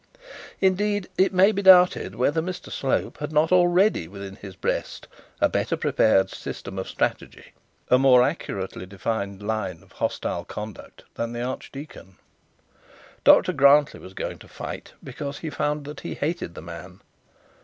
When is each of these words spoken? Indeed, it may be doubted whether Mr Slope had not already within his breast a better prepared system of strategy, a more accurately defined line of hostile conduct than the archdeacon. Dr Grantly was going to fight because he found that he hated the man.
Indeed, 0.61 1.09
it 1.15 1.31
may 1.31 1.51
be 1.51 1.61
doubted 1.61 2.15
whether 2.15 2.41
Mr 2.41 2.71
Slope 2.71 3.19
had 3.19 3.31
not 3.31 3.51
already 3.51 4.07
within 4.07 4.35
his 4.35 4.55
breast 4.55 5.07
a 5.39 5.47
better 5.47 5.77
prepared 5.77 6.31
system 6.31 6.79
of 6.79 6.87
strategy, 6.89 7.53
a 7.87 7.99
more 7.99 8.23
accurately 8.23 8.87
defined 8.87 9.43
line 9.43 9.83
of 9.83 9.91
hostile 9.91 10.43
conduct 10.43 11.03
than 11.13 11.33
the 11.33 11.43
archdeacon. 11.43 12.15
Dr 13.23 13.53
Grantly 13.53 13.99
was 13.99 14.15
going 14.15 14.39
to 14.39 14.47
fight 14.47 14.93
because 15.03 15.37
he 15.37 15.51
found 15.51 15.85
that 15.85 15.99
he 15.99 16.15
hated 16.15 16.55
the 16.55 16.63
man. 16.63 17.01